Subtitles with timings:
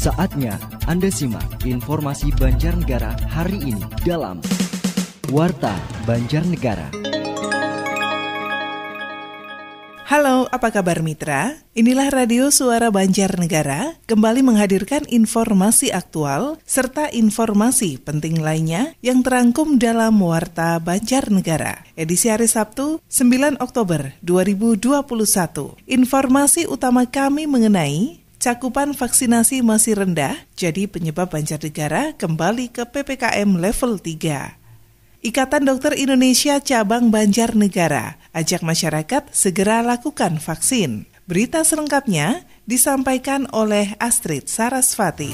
[0.00, 0.56] Saatnya
[0.88, 4.40] Anda simak informasi Banjarnegara hari ini dalam
[5.28, 5.76] Warta
[6.08, 6.88] Banjarnegara.
[10.08, 11.60] Halo, apa kabar mitra?
[11.76, 20.16] Inilah Radio Suara Banjarnegara kembali menghadirkan informasi aktual serta informasi penting lainnya yang terangkum dalam
[20.16, 21.84] Warta Banjarnegara.
[21.92, 25.76] Edisi hari Sabtu, 9 Oktober 2021.
[25.84, 34.00] Informasi utama kami mengenai cakupan vaksinasi masih rendah, jadi penyebab Banjarnegara kembali ke PPKM level
[34.00, 34.56] 3.
[35.20, 41.04] Ikatan Dokter Indonesia Cabang Banjarnegara ajak masyarakat segera lakukan vaksin.
[41.28, 45.30] Berita selengkapnya disampaikan oleh Astrid Sarasvati.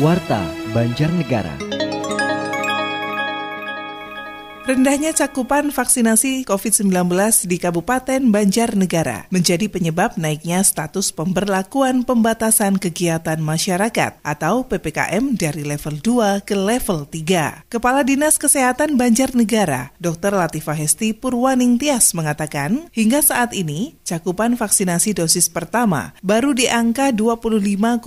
[0.00, 0.42] Warta
[0.72, 1.77] Banjarnegara.
[4.68, 6.92] Rendahnya cakupan vaksinasi COVID-19
[7.48, 16.04] di Kabupaten Banjarnegara menjadi penyebab naiknya status pemberlakuan pembatasan kegiatan masyarakat atau PPKM dari level
[16.04, 17.64] 2 ke level 3.
[17.72, 20.36] Kepala Dinas Kesehatan Banjarnegara, Dr.
[20.36, 27.08] Latifah Hesti Purwaning Tias mengatakan, hingga saat ini cakupan vaksinasi dosis pertama baru di angka
[27.16, 28.04] 25,71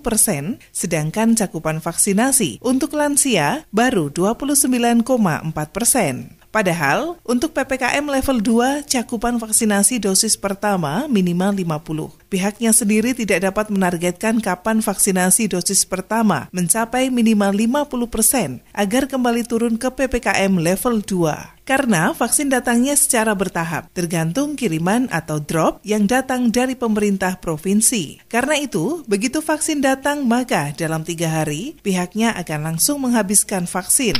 [0.00, 5.33] persen, sedangkan cakupan vaksinasi untuk lansia baru 29, 4
[5.72, 6.36] persen.
[6.54, 12.14] Padahal, untuk PPKM level 2, cakupan vaksinasi dosis pertama minimal 50.
[12.30, 17.50] Pihaknya sendiri tidak dapat menargetkan kapan vaksinasi dosis pertama mencapai minimal
[17.90, 21.66] 50 persen agar kembali turun ke PPKM level 2.
[21.66, 28.22] Karena vaksin datangnya secara bertahap, tergantung kiriman atau drop yang datang dari pemerintah provinsi.
[28.30, 34.14] Karena itu, begitu vaksin datang, maka dalam tiga hari, pihaknya akan langsung menghabiskan vaksin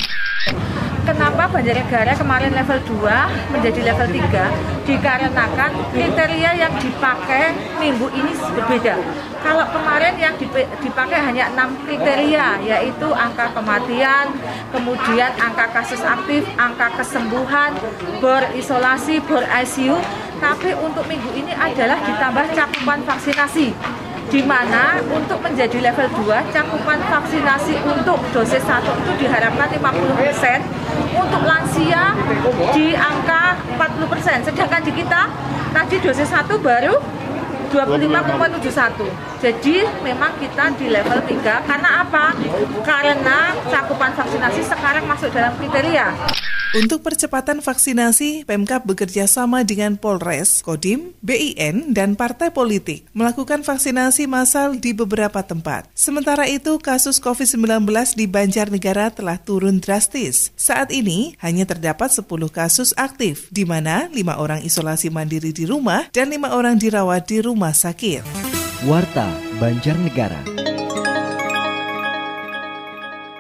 [1.14, 8.98] kenapa Banjarnegara kemarin level 2 menjadi level 3 dikarenakan kriteria yang dipakai minggu ini berbeda.
[9.40, 10.34] Kalau kemarin yang
[10.82, 14.34] dipakai hanya enam kriteria yaitu angka kematian,
[14.74, 17.70] kemudian angka kasus aktif, angka kesembuhan,
[18.18, 19.94] bor isolasi, bor ICU,
[20.42, 23.70] tapi untuk minggu ini adalah ditambah cakupan vaksinasi
[24.30, 30.64] di mana untuk menjadi level 2 cakupan vaksinasi untuk dosis 1 itu diharapkan 50%,
[31.14, 32.16] untuk lansia
[32.72, 35.28] di angka 40%, sedangkan di kita
[35.74, 36.96] tadi dosis 1 baru
[37.74, 39.42] 25,71.
[39.42, 42.30] Jadi memang kita di level 3 karena apa?
[42.86, 46.14] Karena cakupan vaksinasi sekarang masuk dalam kriteria.
[46.74, 54.26] Untuk percepatan vaksinasi, Pemkap bekerja sama dengan Polres, Kodim, BIN, dan partai politik melakukan vaksinasi
[54.26, 55.86] massal di beberapa tempat.
[55.94, 57.86] Sementara itu, kasus COVID-19
[58.18, 60.50] di Banjarnegara telah turun drastis.
[60.58, 66.10] Saat ini, hanya terdapat 10 kasus aktif, di mana 5 orang isolasi mandiri di rumah
[66.10, 68.26] dan 5 orang dirawat di rumah sakit.
[68.84, 70.54] Warta Banjarnegara.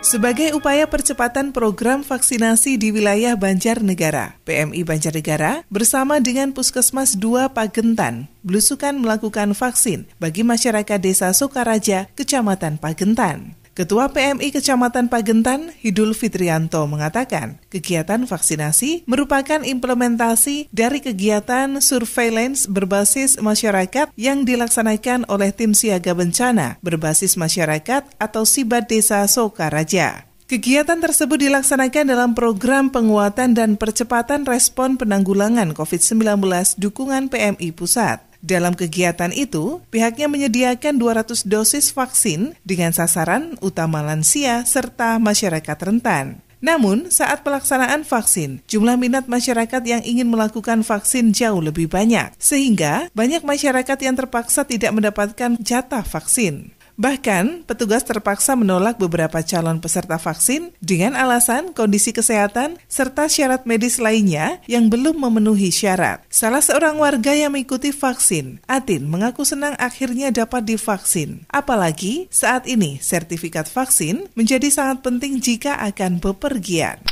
[0.04, 8.30] Sebagai upaya percepatan program vaksinasi di wilayah Banjarnegara, PMI Banjarnegara bersama dengan Puskesmas 2 Pagentan
[8.46, 13.63] belusukan melakukan vaksin bagi masyarakat Desa Sukaraja, Kecamatan Pagentan.
[13.74, 23.34] Ketua PMI Kecamatan Pagentan, Hidul Fitrianto mengatakan, kegiatan vaksinasi merupakan implementasi dari kegiatan surveillance berbasis
[23.42, 30.30] masyarakat yang dilaksanakan oleh tim siaga bencana berbasis masyarakat atau Sibat Desa Sokaraja.
[30.46, 36.46] Kegiatan tersebut dilaksanakan dalam program penguatan dan percepatan respon penanggulangan COVID-19
[36.78, 38.33] dukungan PMI Pusat.
[38.44, 46.44] Dalam kegiatan itu, pihaknya menyediakan 200 dosis vaksin dengan sasaran utama lansia serta masyarakat rentan.
[46.60, 53.08] Namun, saat pelaksanaan vaksin, jumlah minat masyarakat yang ingin melakukan vaksin jauh lebih banyak, sehingga
[53.16, 56.76] banyak masyarakat yang terpaksa tidak mendapatkan jatah vaksin.
[56.94, 63.98] Bahkan, petugas terpaksa menolak beberapa calon peserta vaksin dengan alasan kondisi kesehatan serta syarat medis
[63.98, 66.22] lainnya yang belum memenuhi syarat.
[66.30, 71.42] Salah seorang warga yang mengikuti vaksin, Atin, mengaku senang akhirnya dapat divaksin.
[71.50, 77.02] Apalagi saat ini sertifikat vaksin menjadi sangat penting jika akan bepergian.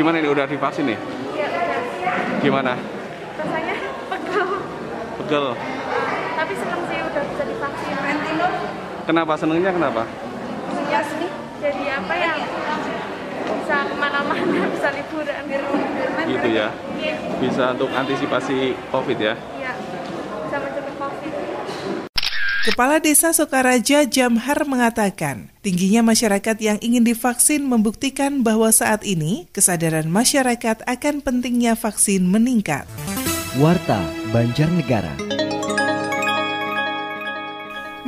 [0.00, 0.98] Gimana ini udah divaksin nih?
[1.36, 1.48] Ya,
[2.40, 2.80] Gimana?
[3.36, 3.76] Rasanya
[4.08, 4.48] pegel.
[5.20, 5.46] Pegel.
[6.40, 6.99] Tapi senang sih.
[9.10, 10.06] Kenapa senengnya kenapa?
[10.86, 11.26] Ya sih.
[11.58, 12.30] Jadi apa ya?
[13.42, 15.42] Bisa ke mana-mana, bisa liburan.
[16.30, 16.70] Gitu ya.
[16.94, 19.34] Iya, Bisa untuk antisipasi COVID ya.
[19.58, 19.74] iya.
[20.46, 21.32] Bisa mencegah COVID.
[22.70, 30.06] Kepala Desa Sokaraja Jamhar mengatakan, tingginya masyarakat yang ingin divaksin membuktikan bahwa saat ini kesadaran
[30.06, 32.86] masyarakat akan pentingnya vaksin meningkat.
[33.58, 35.49] Warta Banjarnegara.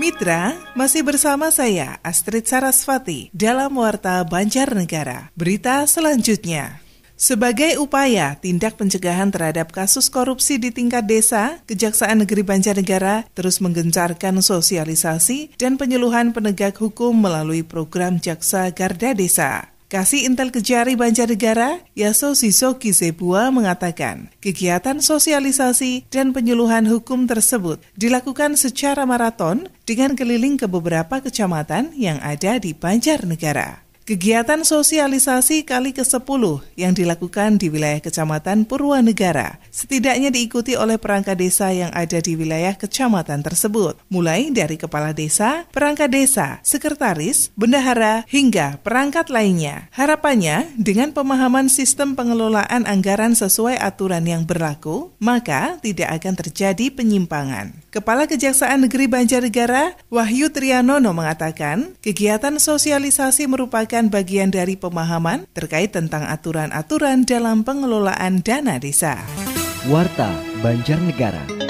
[0.03, 5.31] Mitra, masih bersama saya Astrid Sarasvati dalam Warta Banjarnegara.
[5.39, 6.83] Berita selanjutnya.
[7.15, 14.43] Sebagai upaya tindak pencegahan terhadap kasus korupsi di tingkat desa, Kejaksaan Negeri Banjarnegara terus menggencarkan
[14.43, 19.72] sosialisasi dan penyuluhan penegak hukum melalui program Jaksa Garda Desa.
[19.93, 28.57] Kasih Intel Kejari Banjarnegara, Yaso Siso Kizebua mengatakan, kegiatan sosialisasi dan penyuluhan hukum tersebut dilakukan
[28.57, 33.82] secara maraton dengan keliling ke beberapa kecamatan yang ada di Banjarnegara.
[34.03, 36.43] Kegiatan sosialisasi kali ke-10
[36.75, 42.75] yang dilakukan di wilayah Kecamatan Purwanegara setidaknya diikuti oleh perangkat desa yang ada di wilayah
[42.75, 49.87] kecamatan tersebut, mulai dari kepala desa, perangkat desa, sekretaris, bendahara, hingga perangkat lainnya.
[49.95, 57.71] Harapannya, dengan pemahaman sistem pengelolaan anggaran sesuai aturan yang berlaku, maka tidak akan terjadi penyimpangan.
[57.93, 66.25] Kepala Kejaksaan Negeri Banjarnegara, Wahyu Trianono mengatakan, kegiatan sosialisasi merupakan bagian dari pemahaman terkait tentang
[66.25, 69.21] aturan-aturan dalam pengelolaan dana desa.
[69.93, 70.33] Warta
[70.65, 71.61] Banjarnegara.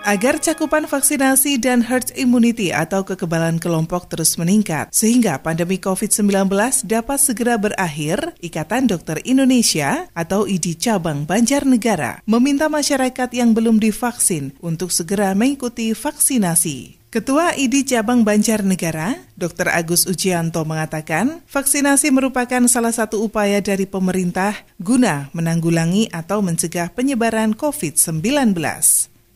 [0.00, 6.50] Agar cakupan vaksinasi dan herd immunity atau kekebalan kelompok terus meningkat, sehingga pandemi COVID-19
[6.82, 14.50] dapat segera berakhir, Ikatan Dokter Indonesia atau IDI Cabang Banjarnegara meminta masyarakat yang belum divaksin
[14.58, 16.99] untuk segera mengikuti vaksinasi.
[17.10, 19.66] Ketua IDI Cabang Banjarnegara, Dr.
[19.66, 27.58] Agus Ujianto mengatakan, vaksinasi merupakan salah satu upaya dari pemerintah guna menanggulangi atau mencegah penyebaran
[27.58, 28.54] COVID-19.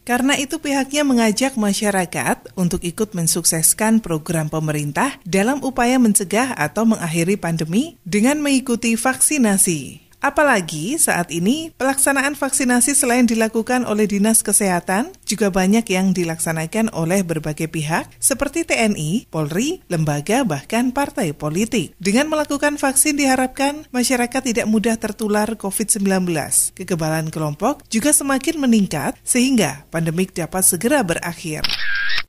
[0.06, 7.35] Karena itu pihaknya mengajak masyarakat untuk ikut mensukseskan program pemerintah dalam upaya mencegah atau mengakhiri
[7.35, 10.04] pandemi dengan mengikuti vaksinasi.
[10.25, 17.21] Apalagi saat ini pelaksanaan vaksinasi selain dilakukan oleh Dinas Kesehatan, juga banyak yang dilaksanakan oleh
[17.21, 21.93] berbagai pihak seperti TNI, Polri, lembaga, bahkan partai politik.
[22.00, 26.32] Dengan melakukan vaksin diharapkan masyarakat tidak mudah tertular COVID-19.
[26.73, 31.69] Kekebalan kelompok juga semakin meningkat sehingga pandemik dapat segera berakhir.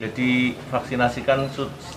[0.03, 1.47] Jadi vaksinasi kan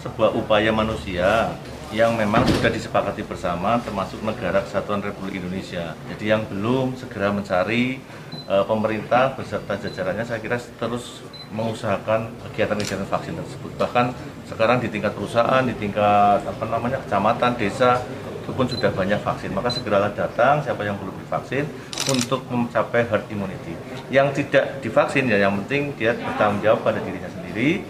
[0.07, 1.51] sebuah upaya manusia
[1.89, 5.97] yang memang sudah disepakati bersama termasuk negara kesatuan Republik Indonesia.
[6.13, 7.97] Jadi yang belum segera mencari
[8.45, 13.73] e, pemerintah beserta jajarannya saya kira terus mengusahakan kegiatan-kegiatan vaksin tersebut.
[13.81, 14.07] Bahkan
[14.53, 18.05] sekarang di tingkat perusahaan, di tingkat apa namanya kecamatan, desa
[18.45, 19.57] itu pun sudah banyak vaksin.
[19.57, 21.65] Maka segeralah datang siapa yang belum divaksin
[22.13, 23.73] untuk mencapai herd immunity.
[24.13, 27.81] Yang tidak divaksin ya yang penting dia bertanggung jawab pada dirinya sendiri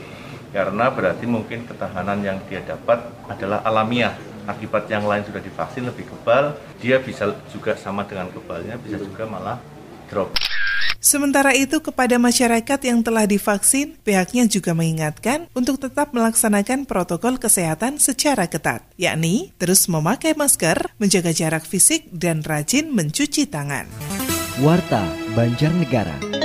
[0.58, 2.98] karena berarti mungkin ketahanan yang dia dapat
[3.30, 4.18] adalah alamiah
[4.50, 9.22] akibat yang lain sudah divaksin lebih kebal dia bisa juga sama dengan kebalnya bisa juga
[9.30, 9.62] malah
[10.10, 10.34] drop
[10.98, 18.02] Sementara itu kepada masyarakat yang telah divaksin, pihaknya juga mengingatkan untuk tetap melaksanakan protokol kesehatan
[18.02, 23.86] secara ketat, yakni terus memakai masker, menjaga jarak fisik, dan rajin mencuci tangan.
[24.58, 25.06] Warta
[25.38, 26.37] Banjarnegara.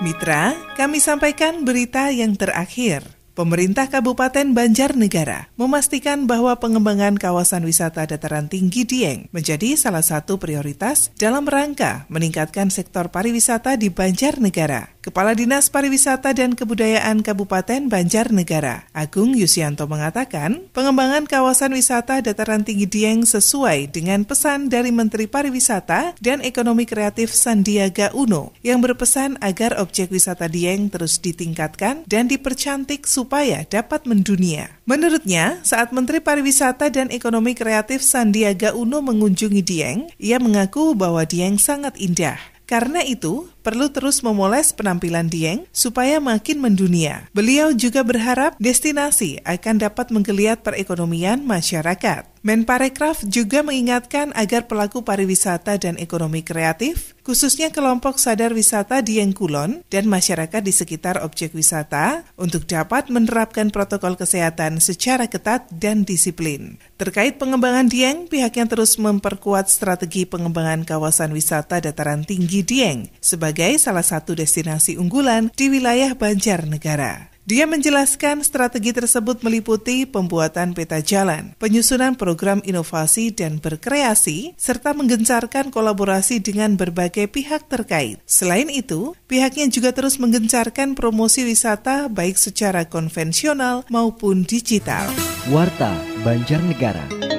[0.00, 3.04] Mitra, kami sampaikan berita yang terakhir.
[3.36, 11.12] Pemerintah Kabupaten Banjarnegara memastikan bahwa pengembangan kawasan wisata dataran tinggi Dieng menjadi salah satu prioritas
[11.20, 14.99] dalam rangka meningkatkan sektor pariwisata di Banjarnegara.
[15.00, 22.84] Kepala Dinas Pariwisata dan Kebudayaan Kabupaten Banjarnegara, Agung Yusianto mengatakan, pengembangan kawasan wisata dataran tinggi
[22.84, 29.80] Dieng sesuai dengan pesan dari Menteri Pariwisata dan Ekonomi Kreatif Sandiaga Uno yang berpesan agar
[29.80, 34.68] objek wisata Dieng terus ditingkatkan dan dipercantik supaya dapat mendunia.
[34.84, 41.56] Menurutnya, saat Menteri Pariwisata dan Ekonomi Kreatif Sandiaga Uno mengunjungi Dieng, ia mengaku bahwa Dieng
[41.56, 42.36] sangat indah.
[42.70, 47.28] Karena itu, perlu terus memoles penampilan Dieng supaya makin mendunia.
[47.36, 52.30] Beliau juga berharap destinasi akan dapat menggeliat perekonomian masyarakat.
[52.40, 59.84] Menparekraf juga mengingatkan agar pelaku pariwisata dan ekonomi kreatif, khususnya kelompok sadar wisata Dieng Kulon
[59.92, 66.80] dan masyarakat di sekitar objek wisata, untuk dapat menerapkan protokol kesehatan secara ketat dan disiplin.
[66.96, 73.12] Terkait pengembangan Dieng, pihaknya terus memperkuat strategi pengembangan kawasan wisata dataran tinggi Dieng
[73.50, 77.34] sebagai salah satu destinasi unggulan di wilayah Banjarnegara.
[77.42, 85.74] Dia menjelaskan strategi tersebut meliputi pembuatan peta jalan, penyusunan program inovasi dan berkreasi, serta menggencarkan
[85.74, 88.22] kolaborasi dengan berbagai pihak terkait.
[88.22, 95.10] Selain itu, pihaknya juga terus menggencarkan promosi wisata baik secara konvensional maupun digital.
[95.50, 95.90] Warta
[96.22, 97.29] Banjarnegara.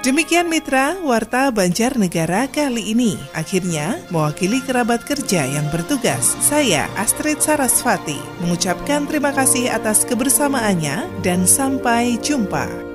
[0.00, 3.20] Demikian mitra Warta Banjarnegara kali ini.
[3.36, 11.44] Akhirnya, mewakili kerabat kerja yang bertugas, saya Astrid Sarasvati mengucapkan terima kasih atas kebersamaannya dan
[11.44, 12.89] sampai jumpa.